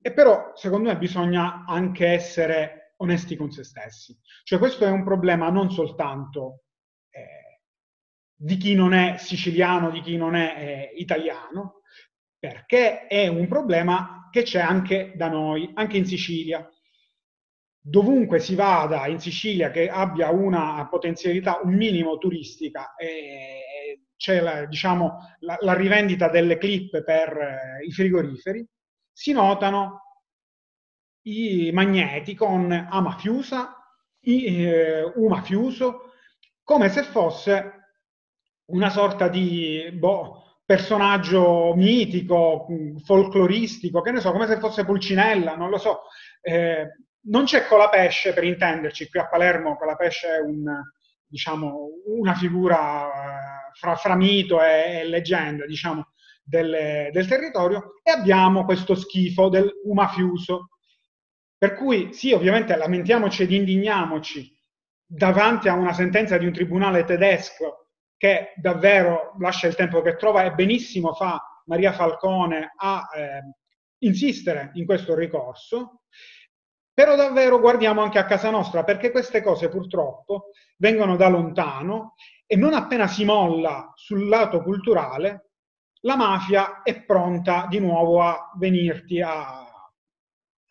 E 0.00 0.12
però, 0.12 0.52
secondo 0.54 0.88
me, 0.88 0.98
bisogna 0.98 1.64
anche 1.66 2.06
essere 2.08 2.94
onesti 2.96 3.36
con 3.36 3.50
se 3.50 3.64
stessi. 3.64 4.18
Cioè, 4.44 4.58
questo 4.58 4.84
è 4.84 4.90
un 4.90 5.04
problema 5.04 5.48
non 5.48 5.70
soltanto 5.70 6.61
di 8.42 8.56
chi 8.56 8.74
non 8.74 8.92
è 8.92 9.18
siciliano, 9.18 9.90
di 9.90 10.00
chi 10.00 10.16
non 10.16 10.34
è 10.34 10.54
eh, 10.58 10.92
italiano, 10.96 11.82
perché 12.36 13.06
è 13.06 13.28
un 13.28 13.46
problema 13.46 14.28
che 14.32 14.42
c'è 14.42 14.58
anche 14.58 15.12
da 15.14 15.28
noi, 15.28 15.70
anche 15.74 15.96
in 15.96 16.06
Sicilia. 16.06 16.68
Dovunque 17.80 18.40
si 18.40 18.56
vada 18.56 19.06
in 19.06 19.20
Sicilia 19.20 19.70
che 19.70 19.88
abbia 19.88 20.30
una 20.30 20.88
potenzialità 20.88 21.60
un 21.62 21.74
minimo 21.74 22.18
turistica, 22.18 22.96
eh, 22.96 24.06
c'è 24.16 24.40
la, 24.40 24.64
diciamo, 24.66 25.18
la, 25.40 25.56
la, 25.60 25.74
rivendita 25.74 26.28
delle 26.28 26.58
clip 26.58 27.00
per 27.04 27.36
eh, 27.36 27.86
i 27.86 27.92
frigoriferi, 27.92 28.66
si 29.12 29.30
notano 29.30 30.00
i 31.26 31.70
magneti 31.72 32.34
con 32.34 32.72
A 32.72 33.00
mafiosa, 33.00 33.76
I, 34.22 34.66
eh, 34.66 35.02
U 35.14 35.28
come 36.64 36.88
se 36.88 37.02
fosse 37.04 37.81
una 38.72 38.90
sorta 38.90 39.28
di 39.28 39.90
boh, 39.92 40.60
personaggio 40.64 41.74
mitico, 41.74 42.66
folcloristico, 43.04 44.00
che 44.00 44.12
ne 44.12 44.20
so, 44.20 44.32
come 44.32 44.46
se 44.46 44.58
fosse 44.58 44.84
Pulcinella, 44.84 45.54
non 45.56 45.70
lo 45.70 45.78
so. 45.78 46.02
Eh, 46.40 46.88
non 47.24 47.44
c'è 47.44 47.66
Colapesce 47.66 48.32
per 48.32 48.44
intenderci, 48.44 49.08
qui 49.08 49.20
a 49.20 49.28
Palermo 49.28 49.76
Colapesce 49.76 50.36
è 50.36 50.40
un, 50.40 50.64
diciamo, 51.26 51.88
una 52.06 52.34
figura 52.34 53.06
eh, 53.06 53.72
fra, 53.78 53.94
fra 53.96 54.16
mito 54.16 54.62
e, 54.62 55.00
e, 55.00 55.04
leggenda, 55.04 55.66
diciamo, 55.66 56.12
del, 56.42 57.10
del 57.12 57.26
territorio, 57.26 58.00
e 58.02 58.10
abbiamo 58.10 58.64
questo 58.64 58.94
schifo 58.94 59.48
del 59.48 59.70
umafiuso. 59.84 60.68
Per 61.56 61.74
cui 61.74 62.12
sì, 62.12 62.32
ovviamente 62.32 62.74
lamentiamoci 62.74 63.42
ed 63.42 63.52
indigniamoci 63.52 64.50
davanti 65.06 65.68
a 65.68 65.74
una 65.74 65.92
sentenza 65.92 66.36
di 66.38 66.46
un 66.46 66.52
tribunale 66.52 67.04
tedesco 67.04 67.81
che 68.22 68.52
davvero 68.54 69.34
lascia 69.40 69.66
il 69.66 69.74
tempo 69.74 70.00
che 70.00 70.14
trova 70.14 70.44
e 70.44 70.52
benissimo 70.52 71.12
fa 71.12 71.42
Maria 71.64 71.90
Falcone 71.90 72.72
a 72.76 73.08
eh, 73.12 73.40
insistere 74.06 74.70
in 74.74 74.86
questo 74.86 75.16
ricorso, 75.16 76.02
però 76.94 77.16
davvero 77.16 77.58
guardiamo 77.58 78.00
anche 78.00 78.20
a 78.20 78.24
casa 78.24 78.48
nostra 78.50 78.84
perché 78.84 79.10
queste 79.10 79.42
cose 79.42 79.68
purtroppo 79.68 80.50
vengono 80.76 81.16
da 81.16 81.26
lontano 81.26 82.14
e 82.46 82.54
non 82.54 82.74
appena 82.74 83.08
si 83.08 83.24
molla 83.24 83.90
sul 83.96 84.28
lato 84.28 84.62
culturale, 84.62 85.50
la 86.02 86.14
mafia 86.14 86.82
è 86.84 87.02
pronta 87.02 87.66
di 87.68 87.80
nuovo 87.80 88.22
a 88.22 88.52
venirti 88.56 89.20
a 89.20 89.66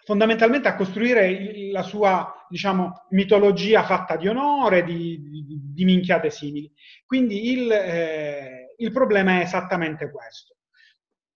fondamentalmente 0.04 0.68
a 0.68 0.76
costruire 0.76 1.70
la 1.72 1.84
sua, 1.84 2.46
diciamo, 2.50 3.08
mitologia 3.10 3.84
fatta 3.84 4.16
di 4.16 4.28
onore, 4.28 4.84
di, 4.84 5.22
di, 5.22 5.60
di 5.74 5.86
minchiate 5.86 6.30
simili. 6.30 6.72
Quindi 7.06 7.52
il, 7.52 7.72
eh, 7.72 8.76
il 8.78 8.92
problema 8.92 9.40
è 9.40 9.44
esattamente 9.44 10.10
questo. 10.10 10.58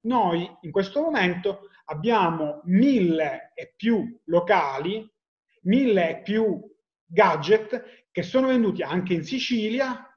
Noi 0.06 0.50
in 0.62 0.72
questo 0.72 1.02
momento 1.02 1.70
abbiamo 1.86 2.62
mille 2.66 3.52
e 3.54 3.74
più 3.76 4.20
locali, 4.26 5.08
mille 5.64 6.10
e 6.10 6.22
più 6.22 6.60
gadget 7.06 8.08
che 8.12 8.24
sono 8.24 8.48
venduti 8.48 8.82
anche 8.82 9.14
in 9.14 9.24
Sicilia, 9.24 10.10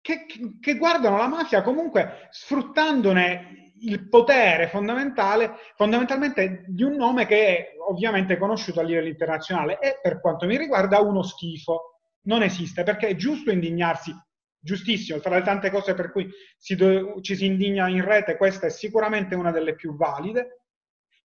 che, 0.00 0.26
che 0.60 0.76
guardano 0.76 1.16
la 1.16 1.26
mafia 1.26 1.62
comunque 1.62 2.28
sfruttandone 2.30 3.65
il 3.80 4.08
potere 4.08 4.68
fondamentale, 4.68 5.54
fondamentalmente 5.74 6.64
di 6.68 6.82
un 6.82 6.94
nome 6.94 7.26
che 7.26 7.46
è 7.46 7.68
ovviamente 7.88 8.38
conosciuto 8.38 8.80
a 8.80 8.82
livello 8.82 9.08
internazionale 9.08 9.78
e 9.78 9.98
per 10.00 10.20
quanto 10.20 10.46
mi 10.46 10.56
riguarda 10.56 11.00
uno 11.00 11.22
schifo. 11.22 12.00
Non 12.22 12.42
esiste 12.42 12.82
perché 12.82 13.08
è 13.08 13.16
giusto 13.16 13.50
indignarsi 13.50 14.12
giustissimo, 14.58 15.20
tra 15.20 15.36
le 15.36 15.42
tante 15.42 15.70
cose 15.70 15.94
per 15.94 16.10
cui 16.10 16.28
si 16.58 16.74
do, 16.74 17.20
ci 17.20 17.36
si 17.36 17.46
indigna 17.46 17.88
in 17.88 18.04
rete, 18.04 18.36
questa 18.36 18.66
è 18.66 18.70
sicuramente 18.70 19.36
una 19.36 19.52
delle 19.52 19.76
più 19.76 19.94
valide, 19.94 20.62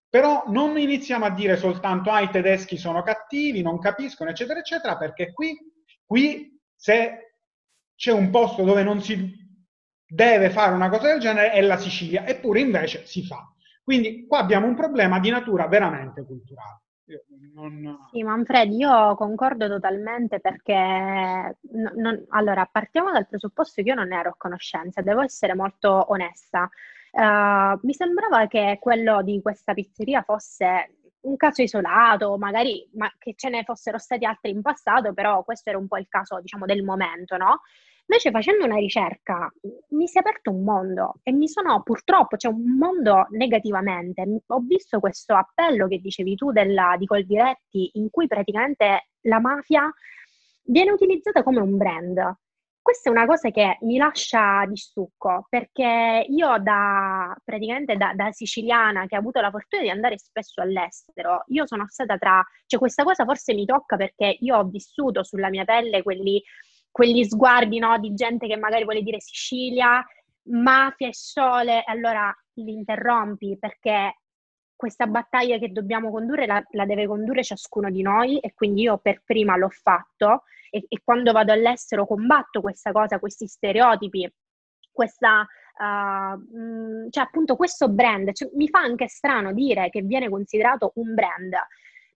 però 0.08 0.44
non 0.46 0.78
iniziamo 0.78 1.24
a 1.24 1.30
dire 1.30 1.56
soltanto 1.56 2.10
ah 2.10 2.20
i 2.20 2.30
tedeschi 2.30 2.76
sono 2.76 3.02
cattivi, 3.02 3.62
non 3.62 3.80
capiscono, 3.80 4.30
eccetera, 4.30 4.60
eccetera, 4.60 4.96
perché 4.96 5.32
qui, 5.32 5.58
qui 6.04 6.56
se 6.74 7.36
c'è 7.96 8.12
un 8.12 8.30
posto 8.30 8.62
dove 8.62 8.82
non 8.82 9.02
si 9.02 9.41
deve 10.12 10.50
fare 10.50 10.74
una 10.74 10.90
cosa 10.90 11.08
del 11.08 11.20
genere 11.20 11.52
è 11.52 11.62
la 11.62 11.78
Sicilia, 11.78 12.26
eppure 12.26 12.60
invece 12.60 13.06
si 13.06 13.24
fa. 13.24 13.50
Quindi 13.82 14.26
qua 14.26 14.40
abbiamo 14.40 14.66
un 14.66 14.74
problema 14.74 15.18
di 15.18 15.30
natura 15.30 15.66
veramente 15.66 16.24
culturale. 16.24 16.80
Non... 17.54 17.98
Sì, 18.10 18.22
Manfredi, 18.22 18.76
io 18.76 19.14
concordo 19.16 19.68
totalmente 19.68 20.40
perché, 20.40 20.74
non, 21.72 21.92
non, 21.96 22.24
allora, 22.28 22.66
partiamo 22.70 23.10
dal 23.10 23.26
presupposto 23.26 23.82
che 23.82 23.88
io 23.88 23.94
non 23.94 24.08
ne 24.08 24.18
ero 24.18 24.30
a 24.30 24.34
conoscenza, 24.36 25.02
devo 25.02 25.22
essere 25.22 25.54
molto 25.54 26.10
onesta. 26.10 26.68
Uh, 27.10 27.78
mi 27.82 27.92
sembrava 27.92 28.46
che 28.46 28.78
quello 28.80 29.22
di 29.22 29.40
questa 29.42 29.74
pizzeria 29.74 30.22
fosse 30.22 30.96
un 31.22 31.36
caso 31.36 31.60
isolato, 31.62 32.38
magari 32.38 32.88
ma 32.94 33.12
che 33.18 33.34
ce 33.36 33.50
ne 33.50 33.64
fossero 33.64 33.98
stati 33.98 34.24
altri 34.24 34.50
in 34.50 34.62
passato, 34.62 35.12
però 35.12 35.42
questo 35.42 35.68
era 35.70 35.78
un 35.78 35.88
po' 35.88 35.98
il 35.98 36.06
caso, 36.08 36.40
diciamo, 36.40 36.64
del 36.64 36.82
momento, 36.82 37.36
no? 37.36 37.60
Invece 38.06 38.30
facendo 38.30 38.64
una 38.64 38.76
ricerca 38.76 39.50
mi 39.90 40.06
si 40.06 40.18
è 40.18 40.20
aperto 40.20 40.50
un 40.50 40.64
mondo 40.64 41.14
e 41.22 41.32
mi 41.32 41.48
sono 41.48 41.82
purtroppo, 41.82 42.36
cioè 42.36 42.52
un 42.52 42.76
mondo 42.76 43.26
negativamente, 43.30 44.24
ho 44.46 44.58
visto 44.60 45.00
questo 45.00 45.34
appello 45.34 45.86
che 45.88 45.98
dicevi 45.98 46.34
tu 46.34 46.50
della, 46.50 46.96
di 46.98 47.06
Coldiretti 47.06 47.92
in 47.94 48.10
cui 48.10 48.26
praticamente 48.26 49.08
la 49.22 49.40
mafia 49.40 49.90
viene 50.64 50.90
utilizzata 50.90 51.42
come 51.42 51.60
un 51.60 51.76
brand. 51.76 52.36
Questa 52.82 53.08
è 53.08 53.12
una 53.12 53.26
cosa 53.26 53.50
che 53.50 53.78
mi 53.82 53.96
lascia 53.96 54.64
di 54.66 54.76
stucco 54.76 55.46
perché 55.48 56.26
io 56.28 56.58
da 56.58 57.32
praticamente 57.44 57.96
da, 57.96 58.12
da, 58.12 58.32
siciliana 58.32 59.06
che 59.06 59.14
ha 59.14 59.20
avuto 59.20 59.40
la 59.40 59.50
fortuna 59.50 59.82
di 59.82 59.90
andare 59.90 60.18
spesso 60.18 60.60
all'estero, 60.60 61.44
io 61.46 61.64
sono 61.64 61.86
stata 61.88 62.18
tra, 62.18 62.44
cioè 62.66 62.80
questa 62.80 63.04
cosa 63.04 63.24
forse 63.24 63.54
mi 63.54 63.64
tocca 63.64 63.96
perché 63.96 64.36
io 64.40 64.58
ho 64.58 64.64
vissuto 64.64 65.22
sulla 65.22 65.48
mia 65.48 65.64
pelle 65.64 66.02
quelli 66.02 66.42
quegli 66.92 67.24
sguardi 67.24 67.78
no, 67.78 67.98
di 67.98 68.14
gente 68.14 68.46
che 68.46 68.56
magari 68.56 68.84
vuole 68.84 69.02
dire 69.02 69.18
Sicilia, 69.20 70.04
mafia 70.50 71.08
e 71.08 71.14
sole, 71.14 71.82
allora 71.84 72.32
li 72.54 72.72
interrompi 72.72 73.56
perché 73.58 74.18
questa 74.76 75.06
battaglia 75.06 75.58
che 75.58 75.70
dobbiamo 75.70 76.10
condurre 76.10 76.44
la, 76.44 76.62
la, 76.72 76.84
deve 76.84 77.06
condurre 77.06 77.42
ciascuno 77.42 77.88
di 77.90 78.02
noi 78.02 78.38
e 78.40 78.52
quindi 78.52 78.82
io 78.82 78.98
per 78.98 79.22
prima 79.24 79.56
l'ho 79.56 79.70
fatto 79.70 80.42
e, 80.70 80.84
e 80.88 81.00
quando 81.04 81.32
vado 81.32 81.52
all'estero 81.52 82.04
combatto 82.04 82.60
questa 82.60 82.90
cosa, 82.90 83.20
questi 83.20 83.46
stereotipi, 83.46 84.30
questa, 84.90 85.40
uh, 85.42 87.08
cioè 87.10 87.24
appunto 87.24 87.54
questo 87.56 87.88
brand, 87.88 88.32
cioè, 88.32 88.50
mi 88.54 88.68
fa 88.68 88.80
anche 88.80 89.06
strano 89.06 89.52
dire 89.52 89.88
che 89.88 90.02
viene 90.02 90.28
considerato 90.28 90.92
un 90.96 91.14
brand 91.14 91.54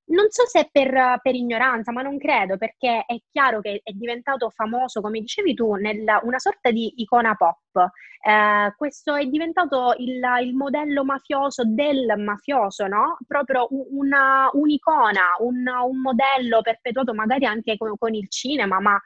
non 0.06 0.26
so 0.30 0.46
se 0.46 0.68
per, 0.70 1.20
per, 1.22 1.34
ignoranza, 1.34 1.92
ma 1.92 2.02
non 2.02 2.18
credo, 2.18 2.56
perché 2.56 3.04
è 3.06 3.16
chiaro 3.30 3.60
che 3.60 3.80
è 3.82 3.92
diventato 3.92 4.50
famoso, 4.50 5.00
come 5.00 5.20
dicevi 5.20 5.54
tu, 5.54 5.74
nella, 5.74 6.20
una 6.22 6.38
sorta 6.38 6.70
di 6.70 6.92
icona 6.96 7.34
pop. 7.34 7.90
Eh, 8.20 8.74
questo 8.76 9.14
è 9.14 9.24
diventato 9.26 9.94
il, 9.98 10.20
il, 10.42 10.54
modello 10.54 11.04
mafioso 11.04 11.62
del 11.64 12.14
mafioso, 12.18 12.86
no? 12.86 13.16
Proprio 13.26 13.66
una, 13.70 14.48
un'icona, 14.52 15.36
un, 15.40 15.64
un 15.66 16.00
modello 16.00 16.60
perpetuato 16.62 17.14
magari 17.14 17.44
anche 17.44 17.76
con, 17.76 17.96
con 17.98 18.14
il 18.14 18.28
cinema, 18.28 18.80
ma 18.80 19.00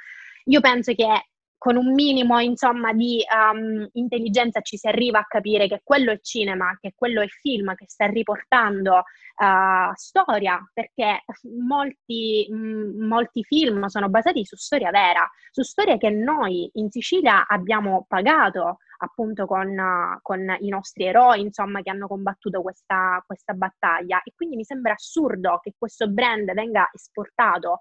io 0.45 0.61
penso 0.61 0.93
che 0.95 1.30
con 1.61 1.77
un 1.77 1.93
minimo 1.93 2.41
insomma 2.41 2.95
di 2.95 3.23
um, 3.29 3.87
intelligenza 3.93 4.63
ci 4.63 4.79
si 4.79 4.89
arriva 4.89 5.19
a 5.19 5.27
capire 5.27 5.69
che 5.69 5.83
quello 5.85 6.11
è 6.11 6.19
cinema, 6.23 6.75
che 6.81 6.95
quello 6.95 7.21
è 7.21 7.27
film 7.27 7.75
che 7.75 7.85
sta 7.87 8.07
riportando 8.07 8.95
uh, 8.95 9.93
storia, 9.93 10.59
perché 10.73 11.23
molti, 11.59 12.47
mh, 12.51 13.05
molti, 13.07 13.45
film 13.45 13.85
sono 13.89 14.09
basati 14.09 14.43
su 14.43 14.57
storia 14.57 14.89
vera, 14.89 15.31
su 15.51 15.61
storie 15.61 15.99
che 15.99 16.09
noi 16.09 16.71
in 16.77 16.91
Sicilia 16.91 17.47
abbiamo 17.47 18.07
pagato 18.09 18.79
appunto 19.03 19.45
con, 19.45 19.69
uh, 19.69 20.19
con 20.23 20.57
i 20.61 20.69
nostri 20.71 21.05
eroi, 21.05 21.43
insomma, 21.43 21.83
che 21.83 21.91
hanno 21.91 22.07
combattuto 22.07 22.63
questa, 22.63 23.23
questa 23.27 23.53
battaglia. 23.53 24.23
E 24.23 24.33
quindi 24.35 24.57
mi 24.57 24.65
sembra 24.65 24.95
assurdo 24.95 25.59
che 25.63 25.75
questo 25.77 26.09
brand 26.09 26.51
venga 26.55 26.89
esportato 26.91 27.81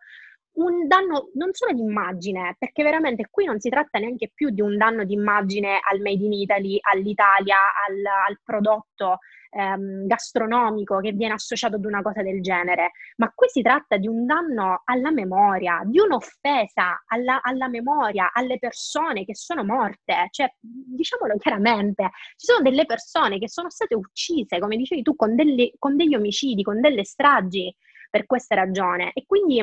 un 0.59 0.87
danno 0.87 1.29
non 1.33 1.53
solo 1.53 1.73
di 1.73 1.81
immagine, 1.81 2.55
perché 2.57 2.83
veramente 2.83 3.27
qui 3.29 3.45
non 3.45 3.59
si 3.59 3.69
tratta 3.69 3.99
neanche 3.99 4.31
più 4.33 4.49
di 4.49 4.61
un 4.61 4.77
danno 4.77 5.03
di 5.03 5.13
immagine 5.13 5.79
al 5.89 5.99
Made 5.99 6.23
in 6.23 6.33
Italy, 6.33 6.77
all'Italia, 6.81 7.57
al, 7.87 8.27
al 8.27 8.39
prodotto 8.43 9.19
ehm, 9.51 10.05
gastronomico 10.05 10.99
che 10.99 11.11
viene 11.11 11.33
associato 11.33 11.75
ad 11.75 11.85
una 11.85 12.01
cosa 12.01 12.21
del 12.21 12.41
genere, 12.41 12.91
ma 13.17 13.31
qui 13.33 13.47
si 13.49 13.61
tratta 13.61 13.97
di 13.97 14.07
un 14.07 14.25
danno 14.25 14.81
alla 14.85 15.11
memoria, 15.11 15.81
di 15.85 15.99
un'offesa 15.99 17.03
alla, 17.07 17.41
alla 17.41 17.67
memoria, 17.67 18.31
alle 18.33 18.57
persone 18.59 19.25
che 19.25 19.35
sono 19.35 19.63
morte. 19.63 20.27
Cioè, 20.29 20.53
diciamolo 20.59 21.37
chiaramente, 21.37 22.09
ci 22.35 22.45
sono 22.45 22.61
delle 22.61 22.85
persone 22.85 23.39
che 23.39 23.49
sono 23.49 23.69
state 23.69 23.95
uccise, 23.95 24.59
come 24.59 24.77
dicevi 24.77 25.01
tu, 25.01 25.15
con, 25.15 25.35
delle, 25.35 25.71
con 25.77 25.95
degli 25.95 26.15
omicidi, 26.15 26.63
con 26.63 26.79
delle 26.81 27.03
stragi 27.03 27.73
per 28.09 28.25
questa 28.25 28.55
ragione. 28.55 29.11
E 29.13 29.23
quindi 29.25 29.59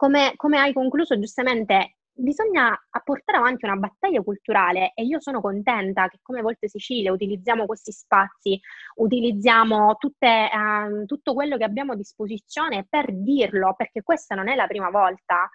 come, 0.00 0.32
come 0.36 0.58
hai 0.58 0.72
concluso 0.72 1.18
giustamente, 1.18 1.96
bisogna 2.10 2.74
portare 3.04 3.36
avanti 3.36 3.66
una 3.66 3.76
battaglia 3.76 4.22
culturale 4.22 4.92
e 4.94 5.04
io 5.04 5.20
sono 5.20 5.42
contenta 5.42 6.08
che 6.08 6.20
come 6.22 6.40
Volte 6.40 6.70
Sicilia 6.70 7.12
utilizziamo 7.12 7.66
questi 7.66 7.92
spazi, 7.92 8.58
utilizziamo 8.94 9.96
tutte, 9.98 10.26
eh, 10.26 11.04
tutto 11.04 11.34
quello 11.34 11.58
che 11.58 11.64
abbiamo 11.64 11.92
a 11.92 11.96
disposizione 11.96 12.86
per 12.88 13.12
dirlo, 13.12 13.74
perché 13.76 14.02
questa 14.02 14.34
non 14.34 14.48
è 14.48 14.54
la 14.54 14.66
prima 14.66 14.88
volta 14.88 15.50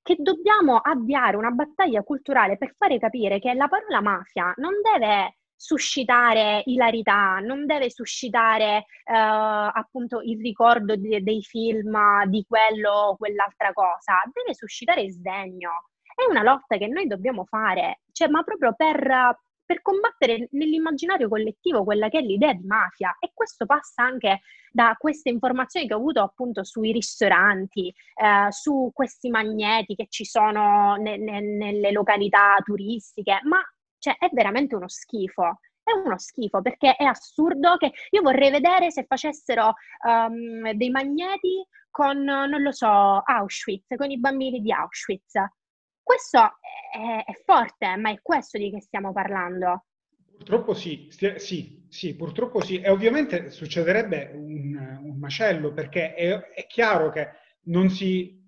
che 0.00 0.16
dobbiamo 0.18 0.78
avviare 0.78 1.36
una 1.36 1.50
battaglia 1.50 2.02
culturale 2.02 2.56
per 2.56 2.74
fare 2.78 2.98
capire 2.98 3.40
che 3.40 3.52
la 3.52 3.68
parola 3.68 4.00
mafia 4.00 4.54
non 4.56 4.72
deve 4.82 5.36
suscitare 5.62 6.62
ilarità, 6.64 7.38
non 7.38 7.66
deve 7.66 7.88
suscitare 7.88 8.78
eh, 9.04 9.14
appunto 9.14 10.20
il 10.20 10.40
ricordo 10.40 10.96
di, 10.96 11.22
dei 11.22 11.40
film 11.42 11.96
di 12.26 12.44
quello 12.48 12.90
o 12.90 13.16
quell'altra 13.16 13.72
cosa, 13.72 14.20
deve 14.32 14.54
suscitare 14.54 15.08
sdegno. 15.08 15.70
È 16.16 16.28
una 16.28 16.42
lotta 16.42 16.76
che 16.76 16.88
noi 16.88 17.06
dobbiamo 17.06 17.44
fare, 17.44 18.00
cioè, 18.10 18.28
ma 18.28 18.42
proprio 18.42 18.74
per, 18.76 19.38
per 19.64 19.82
combattere 19.82 20.48
nell'immaginario 20.50 21.28
collettivo 21.28 21.84
quella 21.84 22.08
che 22.08 22.18
è 22.18 22.22
l'idea 22.22 22.52
di 22.54 22.66
mafia 22.66 23.16
e 23.20 23.30
questo 23.32 23.64
passa 23.64 24.02
anche 24.02 24.40
da 24.68 24.96
queste 24.98 25.30
informazioni 25.30 25.86
che 25.86 25.94
ho 25.94 25.98
avuto 25.98 26.22
appunto 26.22 26.64
sui 26.64 26.90
ristoranti, 26.90 27.86
eh, 27.88 28.50
su 28.50 28.90
questi 28.92 29.30
magneti 29.30 29.94
che 29.94 30.06
ci 30.08 30.24
sono 30.24 30.96
ne, 30.96 31.16
ne, 31.18 31.40
nelle 31.40 31.92
località 31.92 32.56
turistiche, 32.64 33.40
ma 33.44 33.62
cioè, 34.02 34.16
è 34.18 34.28
veramente 34.32 34.74
uno 34.74 34.88
schifo. 34.88 35.60
È 35.84 35.92
uno 35.92 36.18
schifo 36.18 36.60
perché 36.60 36.94
è 36.96 37.04
assurdo 37.04 37.76
che 37.76 37.92
io 38.10 38.22
vorrei 38.22 38.50
vedere 38.50 38.90
se 38.90 39.04
facessero 39.04 39.74
um, 40.06 40.72
dei 40.72 40.90
magneti 40.90 41.64
con, 41.90 42.18
non 42.22 42.62
lo 42.62 42.72
so, 42.72 42.88
Auschwitz, 42.88 43.94
con 43.96 44.10
i 44.10 44.18
bambini 44.18 44.60
di 44.60 44.72
Auschwitz. 44.72 45.32
questo 46.02 46.38
è, 46.92 47.24
è 47.24 47.32
forte, 47.44 47.96
ma 47.96 48.10
è 48.10 48.20
questo 48.22 48.58
di 48.58 48.70
che 48.70 48.80
stiamo 48.80 49.12
parlando. 49.12 49.86
Purtroppo 50.36 50.74
sì, 50.74 51.08
sì, 51.36 51.86
sì, 51.88 52.16
purtroppo 52.16 52.60
sì. 52.60 52.80
E 52.80 52.90
ovviamente 52.90 53.50
succederebbe 53.50 54.32
un, 54.34 55.00
un 55.02 55.18
macello 55.18 55.72
perché 55.72 56.14
è, 56.14 56.32
è 56.32 56.66
chiaro 56.66 57.10
che 57.10 57.28
non 57.64 57.88
si, 57.90 58.41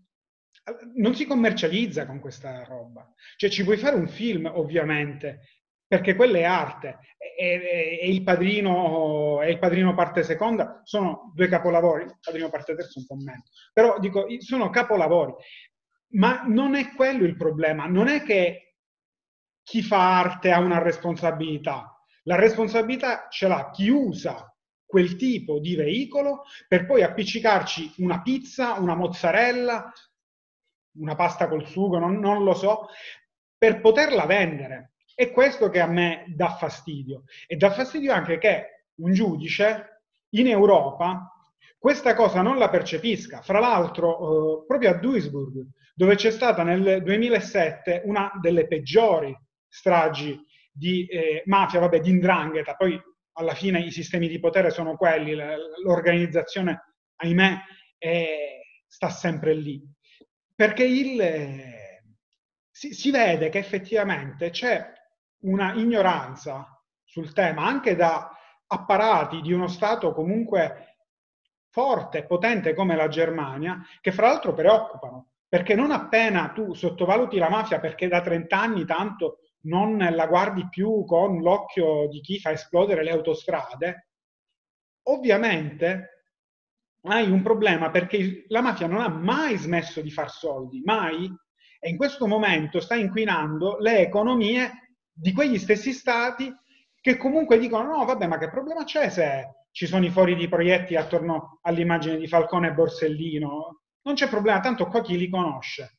non 0.95 1.15
si 1.15 1.27
commercializza 1.27 2.07
con 2.07 2.21
questa 2.21 2.65
roba. 2.65 3.13
Cioè 3.37 3.51
ci 3.51 3.65
puoi 3.65 3.77
fare 3.77 3.97
un 3.97 4.09
film, 4.09 4.51
ovviamente, 4.53 5.41
perché 5.87 6.15
quella 6.15 6.39
è 6.39 6.45
arte. 6.45 6.99
E, 7.37 7.99
e, 8.01 8.09
il 8.09 8.23
padrino, 8.23 9.43
e 9.43 9.51
il 9.51 9.59
padrino 9.59 9.95
parte 9.95 10.23
seconda 10.23 10.81
sono 10.85 11.33
due 11.35 11.49
capolavori, 11.49 12.05
il 12.05 12.19
padrino 12.21 12.49
parte 12.49 12.75
terzo 12.75 13.01
un 13.01 13.07
po' 13.07 13.17
meno. 13.17 13.43
Però 13.73 13.99
dico, 13.99 14.27
sono 14.39 14.71
capolavori. 14.71 15.35
Ma 16.15 16.45
non 16.47 16.75
è 16.77 16.95
quello 16.95 17.25
il 17.25 17.37
problema, 17.37 17.87
non 17.87 18.09
è 18.09 18.23
che 18.23 18.77
chi 19.63 19.83
fa 19.83 20.19
arte 20.19 20.53
ha 20.53 20.61
una 20.61 20.81
responsabilità. 20.81 21.91
La 22.25 22.37
responsabilità 22.37 23.27
ce 23.29 23.49
l'ha 23.49 23.71
chi 23.71 23.89
usa 23.89 24.49
quel 24.87 25.17
tipo 25.17 25.59
di 25.59 25.75
veicolo 25.75 26.45
per 26.69 26.87
poi 26.87 27.03
appiccicarci 27.03 27.95
una 27.99 28.23
pizza, 28.23 28.75
una 28.75 28.95
mozzarella, 28.95 29.93
una 30.95 31.15
pasta 31.15 31.49
col 31.49 31.67
sugo, 31.67 31.99
non, 31.99 32.19
non 32.19 32.45
lo 32.45 32.55
so, 32.55 32.89
per 33.57 33.81
poterla 33.81 34.27
vendere. 34.27 34.93
È 35.15 35.31
questo 35.31 35.71
che 35.71 35.81
a 35.81 35.87
me 35.87 36.25
dà 36.29 36.57
fastidio. 36.57 37.25
E 37.47 37.57
dà 37.57 37.71
fastidio 37.71 38.13
anche 38.13 38.39
che 38.39 38.87
un 38.97 39.13
giudice 39.13 40.03
in 40.31 40.49
Europa 40.49 41.35
questa 41.85 42.15
cosa 42.15 42.41
non 42.41 42.57
la 42.57 42.71
percepisca. 42.71 43.43
Fra 43.43 43.59
l'altro, 43.59 44.63
eh, 44.63 44.67
proprio 44.67 44.89
a 44.89 44.95
Duisburg, 44.95 45.67
dove 45.95 46.15
c'è 46.15 46.31
stata 46.31 46.63
nel 46.63 47.03
2007 47.03 48.01
una 48.07 48.33
delle 48.41 48.67
peggiori 48.67 49.37
stragi 49.69 50.43
di 50.73 51.05
eh, 51.05 51.43
mafia, 51.45 51.81
vabbè, 51.81 52.01
di 52.01 52.09
indrangheta, 52.09 52.73
poi 52.75 52.99
alla 53.33 53.53
fine 53.53 53.81
i 53.81 53.91
sistemi 53.91 54.29
di 54.29 54.41
potere 54.41 54.71
sono 54.71 54.97
quelli, 54.97 55.37
l'organizzazione, 55.85 56.95
ahimè, 57.17 57.59
è, 57.99 58.61
sta 58.87 59.11
sempre 59.11 59.53
lì. 59.53 59.79
Perché 60.55 60.85
il, 60.85 61.63
si, 62.71 62.93
si 62.93 63.11
vede 63.11 63.49
che 63.49 63.59
effettivamente 63.59 64.51
c'è 64.51 64.93
una 65.45 65.75
ignoranza 65.75 66.81
sul 67.05 67.33
tema 67.33 67.67
anche 67.67 67.97
da 67.97 68.31
apparati 68.67 69.41
di 69.41 69.53
uno 69.53 69.69
Stato 69.69 70.13
comunque 70.13 70.97
forte 71.71 72.19
e 72.19 72.25
potente 72.25 72.73
come 72.73 72.95
la 72.95 73.09
Germania, 73.09 73.81
che 74.01 74.13
fra 74.13 74.29
l'altro 74.29 74.55
preoccupano, 74.55 75.31
perché 75.49 75.75
non 75.75 75.91
appena 75.91 76.51
tu 76.51 76.73
sottovaluti 76.73 77.37
la 77.39 77.51
mafia 77.51 77.81
perché 77.81 78.07
da 78.07 78.21
30 78.21 78.57
anni 78.57 78.85
tanto 78.85 79.41
non 79.63 79.97
la 79.99 80.27
guardi 80.27 80.69
più 80.69 81.05
con 81.05 81.41
l'occhio 81.41 82.07
di 82.09 82.21
chi 82.21 82.39
fa 82.39 82.53
esplodere 82.53 83.03
le 83.03 83.11
autostrade, 83.11 84.09
ovviamente 85.09 86.14
hai 87.13 87.31
un 87.31 87.43
problema 87.43 87.91
perché 87.91 88.45
la 88.49 88.63
mafia 88.63 88.87
non 88.87 89.01
ha 89.01 89.09
mai 89.09 89.57
smesso 89.57 90.01
di 90.01 90.11
far 90.11 90.31
soldi, 90.31 90.81
mai, 90.85 91.33
e 91.79 91.89
in 91.89 91.97
questo 91.97 92.27
momento 92.27 92.81
sta 92.81 92.95
inquinando 92.95 93.77
le 93.79 93.99
economie 93.99 94.97
di 95.13 95.33
quegli 95.33 95.59
stessi 95.59 95.93
stati 95.93 96.53
che 97.01 97.17
comunque 97.17 97.59
dicono 97.59 97.97
no, 97.97 98.05
vabbè, 98.05 98.27
ma 98.27 98.39
che 98.39 98.49
problema 98.49 98.85
c'è 98.85 99.11
se 99.11 99.67
ci 99.71 99.87
sono 99.87 100.05
i 100.07 100.11
fori 100.11 100.35
di 100.35 100.49
proiettili 100.49 100.97
attorno 100.97 101.59
all'immagine 101.63 102.17
di 102.17 102.27
Falcone 102.27 102.69
e 102.69 102.73
Borsellino? 102.73 103.83
Non 104.03 104.15
c'è 104.15 104.29
problema, 104.29 104.61
tanto 104.61 104.87
qua 104.87 105.03
chi 105.03 105.19
li 105.19 105.29
conosce 105.29 105.99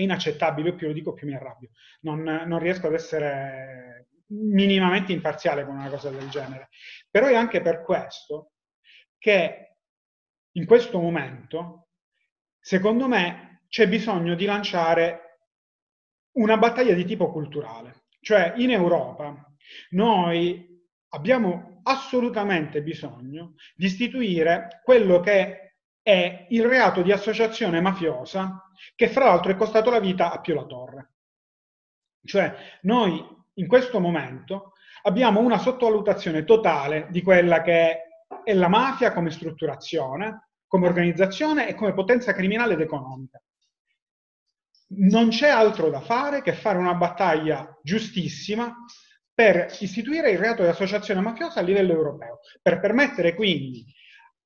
è 0.00 0.02
inaccettabile, 0.02 0.74
più 0.74 0.88
lo 0.88 0.92
dico 0.92 1.12
più 1.12 1.26
mi 1.26 1.34
arrabbio. 1.34 1.70
Non, 2.00 2.22
non 2.22 2.58
riesco 2.58 2.86
ad 2.86 2.94
essere 2.94 4.08
minimamente 4.28 5.12
imparziale 5.12 5.64
con 5.64 5.76
una 5.76 5.88
cosa 5.88 6.10
del 6.10 6.28
genere. 6.28 6.68
Però 7.10 7.26
è 7.26 7.34
anche 7.34 7.60
per 7.60 7.82
questo 7.82 8.52
che 9.18 9.69
in 10.52 10.66
questo 10.66 10.98
momento, 11.00 11.88
secondo 12.58 13.06
me, 13.08 13.64
c'è 13.68 13.88
bisogno 13.88 14.34
di 14.34 14.44
lanciare 14.44 15.38
una 16.32 16.56
battaglia 16.56 16.94
di 16.94 17.04
tipo 17.04 17.30
culturale. 17.30 18.06
Cioè, 18.20 18.54
in 18.56 18.70
Europa 18.70 19.54
noi 19.90 20.68
abbiamo 21.10 21.80
assolutamente 21.84 22.82
bisogno 22.82 23.54
di 23.74 23.86
istituire 23.86 24.80
quello 24.82 25.20
che 25.20 25.76
è 26.02 26.46
il 26.50 26.66
reato 26.66 27.02
di 27.02 27.12
associazione 27.12 27.80
mafiosa 27.80 28.64
che 28.94 29.08
fra 29.08 29.26
l'altro 29.26 29.52
è 29.52 29.56
costato 29.56 29.90
la 29.90 30.00
vita 30.00 30.32
a 30.32 30.40
Pio 30.40 30.54
La 30.54 30.64
Torre. 30.64 31.12
Cioè 32.24 32.54
noi 32.82 33.24
in 33.54 33.66
questo 33.66 34.00
momento 34.00 34.72
abbiamo 35.02 35.40
una 35.40 35.58
sottovalutazione 35.58 36.44
totale 36.44 37.06
di 37.10 37.22
quella 37.22 37.62
che 37.62 37.72
è 37.72 38.09
la 38.52 38.68
mafia 38.68 39.12
come 39.12 39.30
strutturazione, 39.30 40.48
come 40.66 40.86
organizzazione 40.86 41.68
e 41.68 41.74
come 41.74 41.94
potenza 41.94 42.32
criminale 42.32 42.74
ed 42.74 42.80
economica. 42.80 43.42
Non 44.92 45.28
c'è 45.28 45.48
altro 45.48 45.88
da 45.90 46.00
fare 46.00 46.42
che 46.42 46.52
fare 46.52 46.78
una 46.78 46.94
battaglia 46.94 47.78
giustissima 47.82 48.74
per 49.32 49.74
istituire 49.80 50.30
il 50.30 50.38
reato 50.38 50.62
di 50.62 50.68
associazione 50.68 51.20
mafiosa 51.20 51.60
a 51.60 51.62
livello 51.62 51.92
europeo, 51.92 52.40
per 52.60 52.80
permettere 52.80 53.34
quindi 53.34 53.84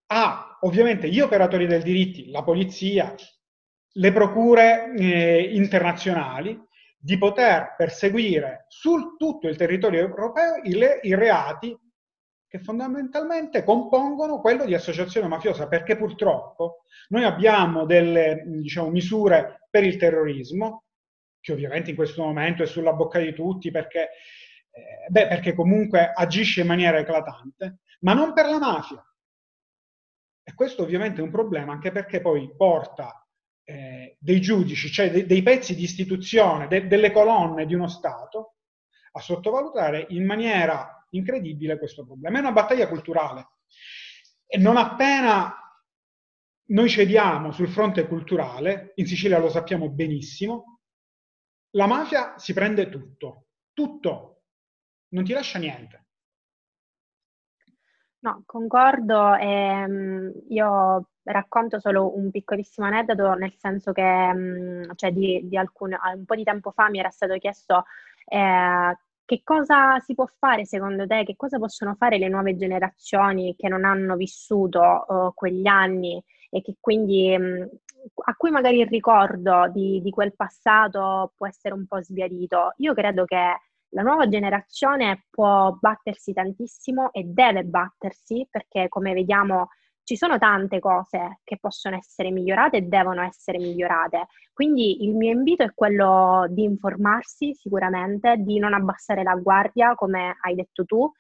a 0.07 0.59
ovviamente 0.61 1.09
gli 1.09 1.21
operatori 1.21 1.67
del 1.67 1.83
diritto, 1.83 2.31
la 2.31 2.43
polizia, 2.43 3.15
le 3.97 4.13
procure 4.13 4.93
eh, 4.97 5.55
internazionali 5.55 6.61
di 6.97 7.19
poter 7.19 7.75
perseguire 7.77 8.65
su 8.69 9.17
tutto 9.17 9.49
il 9.49 9.57
territorio 9.57 10.01
europeo 10.01 10.57
i, 10.63 10.77
i 11.09 11.15
reati 11.15 11.77
che 12.55 12.61
fondamentalmente 12.61 13.65
compongono 13.65 14.39
quello 14.39 14.65
di 14.65 14.75
associazione 14.75 15.27
mafiosa, 15.27 15.67
perché 15.67 15.97
purtroppo 15.97 16.85
noi 17.09 17.25
abbiamo 17.25 17.85
delle 17.85 18.45
diciamo, 18.47 18.91
misure 18.91 19.67
per 19.69 19.83
il 19.83 19.97
terrorismo, 19.97 20.85
che 21.41 21.51
ovviamente 21.51 21.91
in 21.91 21.97
questo 21.97 22.23
momento 22.23 22.63
è 22.63 22.67
sulla 22.67 22.93
bocca 22.93 23.19
di 23.19 23.35
tutti, 23.35 23.73
perché, 23.73 24.03
eh, 24.71 25.09
beh, 25.09 25.27
perché 25.27 25.53
comunque 25.53 26.13
agisce 26.15 26.61
in 26.61 26.69
maniera 26.69 26.97
eclatante, 26.97 27.79
ma 28.03 28.15
non 28.15 28.33
per 28.33 28.47
la 28.49 28.59
mafia. 28.61 29.05
E 30.45 30.55
questo 30.55 30.85
ovviamente 30.85 31.21
è 31.21 31.25
un 31.25 31.33
problema 31.33 31.73
anche 31.73 31.91
perché 31.91 32.21
poi 32.21 32.55
porta 32.57 33.27
eh, 33.65 34.17
dei 34.21 34.41
giudici, 34.41 34.93
cioè 34.93 35.11
de- 35.11 35.27
dei 35.27 35.43
pezzi 35.43 35.75
di 35.75 35.83
istituzione, 35.83 36.69
de- 36.69 36.87
delle 36.87 37.11
colonne 37.11 37.67
di 37.67 37.75
uno 37.75 37.89
Stato, 37.89 38.59
a 39.11 39.21
sottovalutare 39.21 40.07
in 40.11 40.25
maniera 40.25 41.04
incredibile 41.17 41.79
questo 41.79 42.05
problema. 42.05 42.39
È 42.39 42.41
una 42.41 42.53
battaglia 42.53 42.89
culturale. 42.89 43.49
E 44.47 44.59
non 44.59 44.77
appena 44.77 45.55
noi 46.67 46.89
cediamo 46.89 47.53
sul 47.53 47.69
fronte 47.69 48.07
culturale, 48.07 48.93
in 48.97 49.07
Sicilia 49.07 49.39
lo 49.39 49.49
sappiamo 49.49 49.91
benissimo, 49.91 50.81
la 51.71 51.87
mafia 51.87 52.39
si 52.39 52.53
prende 52.53 52.89
tutto, 52.89 53.47
tutto, 53.73 54.43
non 55.09 55.25
ti 55.25 55.33
lascia 55.33 55.59
niente. 55.59 56.03
No, 58.21 58.43
concordo. 58.47 59.35
Ehm, 59.35 60.33
io 60.49 61.09
racconto 61.25 61.79
solo 61.79 62.17
un 62.17 62.31
piccolissimo 62.31 62.87
aneddoto, 62.87 63.35
nel 63.35 63.55
senso 63.59 63.93
che 63.93 64.03
mh, 64.03 64.95
cioè 64.95 65.13
di, 65.13 65.43
di 65.45 65.57
alcun, 65.59 65.95
un 66.15 66.25
po' 66.25 66.35
di 66.35 66.45
tempo 66.45 66.71
fa 66.71 66.89
mi 66.89 66.99
era 66.99 67.11
stato 67.11 67.37
chiesto 67.37 67.85
eh, 68.25 68.97
che 69.25 69.41
cosa 69.43 69.99
si 70.01 70.15
può 70.15 70.27
fare 70.27 70.67
secondo 70.67 71.07
te, 71.07 71.25
che 71.25 71.37
cosa 71.37 71.59
possono 71.59 71.95
fare 71.95 72.19
le 72.19 72.29
nuove 72.29 72.57
generazioni 72.57 73.55
che 73.57 73.69
non 73.69 73.85
hanno 73.85 74.17
vissuto 74.17 75.05
uh, 75.09 75.35
quegli 75.35 75.67
anni 75.67 76.23
e 76.51 76.61
che 76.63 76.77
quindi 76.81 77.37
mh, 77.37 77.69
a 78.27 78.35
cui 78.37 78.51
magari 78.51 78.81
il 78.81 78.87
ricordo 78.87 79.69
di, 79.73 80.01
di 80.03 80.11
quel 80.11 80.35
passato 80.35 81.33
può 81.37 81.47
essere 81.47 81.75
un 81.75 81.87
po' 81.87 82.03
sbiadito. 82.03 82.75
Io 82.79 82.95
credo 82.95 83.25
che 83.25 83.61
la 83.95 84.03
nuova 84.03 84.29
generazione 84.29 85.27
può 85.31 85.77
battersi 85.81 86.33
tantissimo 86.33 87.13
e 87.13 87.25
deve 87.25 87.65
battersi 87.65 88.47
perché, 88.51 88.89
come 88.89 89.15
vediamo, 89.15 89.71
ci 90.05 90.17
sono 90.17 90.39
tante 90.39 90.79
cose 90.81 91.41
che 91.43 91.59
possono 91.59 91.97
essere 91.97 92.31
migliorate 92.31 92.77
e 92.77 92.83
devono 92.83 93.23
essere 93.23 93.59
migliorate. 93.59 94.27
Quindi 94.53 95.05
il 95.05 95.15
mio 95.17 95.33
invito 95.33 95.65
è 95.65 95.73
quello 95.75 96.47
di 96.49 96.63
informarsi 96.63 97.55
sicuramente, 97.55 98.37
di 98.39 98.59
non 98.59 98.75
abbassare 98.75 99.23
la 99.23 99.35
guardia, 99.35 99.95
come 99.95 100.37
hai 100.43 100.55
detto 100.55 100.85
tu, 100.85 101.11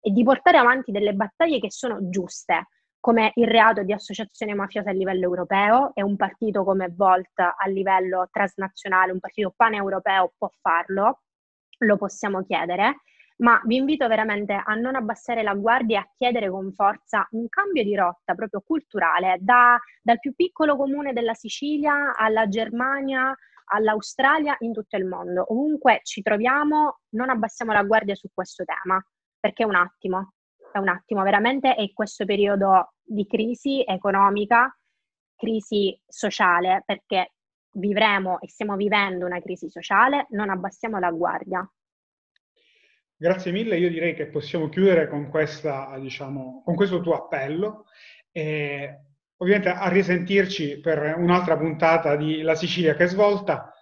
e 0.00 0.10
di 0.12 0.22
portare 0.22 0.56
avanti 0.56 0.92
delle 0.92 1.12
battaglie 1.14 1.58
che 1.58 1.70
sono 1.70 2.08
giuste, 2.08 2.68
come 3.00 3.32
il 3.34 3.46
reato 3.48 3.82
di 3.82 3.92
associazione 3.92 4.54
mafiosa 4.54 4.90
a 4.90 4.92
livello 4.92 5.24
europeo 5.24 5.92
e 5.94 6.02
un 6.02 6.16
partito 6.16 6.64
come 6.64 6.92
Volt 6.94 7.38
a 7.38 7.66
livello 7.66 8.28
transnazionale, 8.30 9.12
un 9.12 9.20
partito 9.20 9.52
paneuropeo 9.54 10.34
può 10.38 10.48
farlo, 10.60 11.22
lo 11.78 11.96
possiamo 11.96 12.44
chiedere, 12.44 13.02
ma 13.38 13.60
vi 13.64 13.76
invito 13.76 14.06
veramente 14.08 14.60
a 14.64 14.74
non 14.74 14.94
abbassare 14.94 15.42
la 15.42 15.54
guardia 15.54 15.98
e 15.98 16.02
a 16.02 16.10
chiedere 16.16 16.50
con 16.50 16.72
forza 16.72 17.26
un 17.32 17.48
cambio 17.48 17.82
di 17.82 17.94
rotta 17.94 18.34
proprio 18.34 18.62
culturale, 18.64 19.38
da, 19.40 19.78
dal 20.02 20.18
più 20.18 20.34
piccolo 20.34 20.76
comune 20.76 21.12
della 21.12 21.34
Sicilia 21.34 22.14
alla 22.16 22.48
Germania, 22.48 23.34
all'Australia, 23.70 24.56
in 24.60 24.72
tutto 24.72 24.96
il 24.96 25.04
mondo. 25.04 25.44
Ovunque 25.52 26.00
ci 26.02 26.22
troviamo, 26.22 27.00
non 27.10 27.30
abbassiamo 27.30 27.72
la 27.72 27.82
guardia 27.82 28.14
su 28.14 28.28
questo 28.32 28.64
tema, 28.64 29.00
perché 29.38 29.62
è 29.62 29.66
un 29.66 29.76
attimo, 29.76 30.34
è 30.72 30.78
un 30.78 30.88
attimo, 30.88 31.22
veramente 31.22 31.74
è 31.74 31.92
questo 31.92 32.24
periodo 32.24 32.94
di 33.02 33.26
crisi 33.26 33.84
economica, 33.86 34.74
crisi 35.36 35.98
sociale, 36.06 36.82
perché 36.84 37.34
vivremo 37.72 38.40
e 38.40 38.48
stiamo 38.48 38.74
vivendo 38.74 39.26
una 39.26 39.40
crisi 39.40 39.70
sociale, 39.70 40.26
non 40.30 40.50
abbassiamo 40.50 40.98
la 40.98 41.10
guardia. 41.10 41.70
Grazie 43.20 43.50
mille, 43.50 43.76
io 43.76 43.90
direi 43.90 44.14
che 44.14 44.28
possiamo 44.28 44.68
chiudere 44.68 45.08
con, 45.08 45.28
questa, 45.28 45.98
diciamo, 45.98 46.62
con 46.64 46.76
questo 46.76 47.00
tuo 47.00 47.14
appello. 47.14 47.86
E 48.30 49.00
ovviamente 49.38 49.70
a 49.70 49.88
risentirci 49.88 50.78
per 50.78 51.16
un'altra 51.18 51.56
puntata 51.56 52.14
di 52.14 52.42
La 52.42 52.54
Sicilia 52.54 52.94
che 52.94 53.06
svolta, 53.06 53.72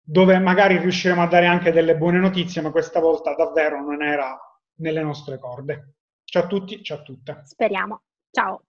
dove 0.00 0.38
magari 0.38 0.78
riusciremo 0.78 1.20
a 1.20 1.26
dare 1.26 1.46
anche 1.46 1.72
delle 1.72 1.96
buone 1.96 2.18
notizie, 2.18 2.62
ma 2.62 2.70
questa 2.70 3.00
volta 3.00 3.34
davvero 3.34 3.80
non 3.80 4.04
era 4.04 4.38
nelle 4.76 5.02
nostre 5.02 5.36
corde. 5.40 5.94
Ciao 6.22 6.44
a 6.44 6.46
tutti, 6.46 6.80
ciao 6.84 6.98
a 6.98 7.02
tutte. 7.02 7.40
Speriamo. 7.42 8.02
Ciao. 8.30 8.65